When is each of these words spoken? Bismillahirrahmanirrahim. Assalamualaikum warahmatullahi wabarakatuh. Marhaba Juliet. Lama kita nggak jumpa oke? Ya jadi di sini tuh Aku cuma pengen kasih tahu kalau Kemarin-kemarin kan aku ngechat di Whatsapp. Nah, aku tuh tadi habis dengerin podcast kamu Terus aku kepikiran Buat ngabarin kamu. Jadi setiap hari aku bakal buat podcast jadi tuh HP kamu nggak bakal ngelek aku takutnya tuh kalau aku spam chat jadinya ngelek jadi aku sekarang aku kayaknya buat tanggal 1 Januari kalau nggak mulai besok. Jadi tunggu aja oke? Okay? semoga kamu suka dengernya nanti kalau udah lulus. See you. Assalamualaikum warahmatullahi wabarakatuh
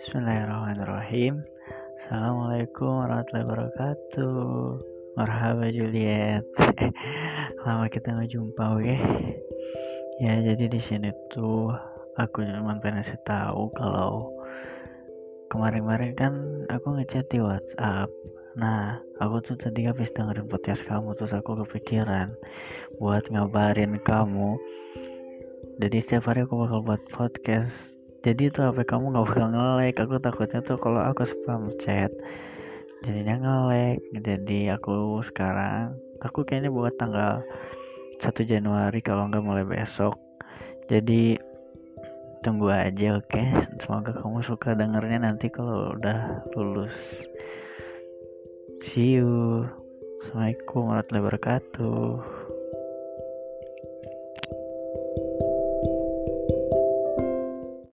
Bismillahirrahmanirrahim. 0.00 1.44
Assalamualaikum 2.00 3.04
warahmatullahi 3.04 3.44
wabarakatuh. 3.44 4.40
Marhaba 5.12 5.68
Juliet. 5.68 6.40
Lama 7.68 7.84
kita 7.92 8.16
nggak 8.16 8.32
jumpa 8.32 8.80
oke? 8.80 8.96
Ya 10.24 10.40
jadi 10.40 10.72
di 10.72 10.80
sini 10.80 11.12
tuh 11.28 11.76
Aku 12.16 12.40
cuma 12.40 12.80
pengen 12.80 13.04
kasih 13.04 13.20
tahu 13.28 13.68
kalau 13.76 14.32
Kemarin-kemarin 15.52 16.16
kan 16.16 16.32
aku 16.72 16.96
ngechat 16.96 17.28
di 17.28 17.44
Whatsapp. 17.44 18.08
Nah, 18.56 19.04
aku 19.20 19.44
tuh 19.44 19.60
tadi 19.60 19.84
habis 19.84 20.08
dengerin 20.16 20.48
podcast 20.48 20.80
kamu 20.88 21.12
Terus 21.12 21.36
aku 21.36 21.60
kepikiran 21.60 22.32
Buat 22.96 23.28
ngabarin 23.28 24.00
kamu. 24.00 24.56
Jadi 25.76 25.96
setiap 26.00 26.32
hari 26.32 26.48
aku 26.48 26.56
bakal 26.56 26.80
buat 26.88 27.04
podcast 27.12 27.99
jadi 28.20 28.52
tuh 28.52 28.68
HP 28.68 28.84
kamu 28.84 29.16
nggak 29.16 29.24
bakal 29.26 29.46
ngelek 29.52 29.96
aku 30.00 30.16
takutnya 30.20 30.60
tuh 30.60 30.76
kalau 30.76 31.00
aku 31.00 31.24
spam 31.24 31.72
chat 31.80 32.12
jadinya 33.00 33.40
ngelek 33.40 34.04
jadi 34.20 34.76
aku 34.76 35.24
sekarang 35.24 35.96
aku 36.20 36.44
kayaknya 36.44 36.68
buat 36.68 36.94
tanggal 37.00 37.40
1 38.20 38.44
Januari 38.44 39.00
kalau 39.00 39.32
nggak 39.32 39.40
mulai 39.40 39.64
besok. 39.64 40.20
Jadi 40.92 41.40
tunggu 42.44 42.68
aja 42.68 43.16
oke? 43.16 43.32
Okay? 43.32 43.48
semoga 43.80 44.12
kamu 44.12 44.44
suka 44.44 44.76
dengernya 44.76 45.24
nanti 45.24 45.48
kalau 45.48 45.96
udah 45.96 46.44
lulus. 46.52 47.24
See 48.84 49.16
you. 49.16 49.64
Assalamualaikum 50.20 50.92
warahmatullahi 50.92 51.24
wabarakatuh 51.24 52.39